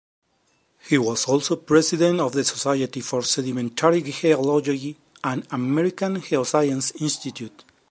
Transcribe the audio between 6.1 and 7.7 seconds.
Geosciences Institute.